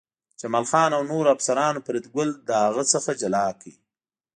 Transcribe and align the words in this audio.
جمال 0.39 0.65
خان 0.71 0.91
او 0.97 1.03
نورو 1.11 1.33
افسرانو 1.35 1.83
فریدګل 1.85 2.29
له 2.47 2.55
هغه 2.65 2.83
څخه 2.93 3.11
جلا 3.21 3.45
کړ 3.59 3.71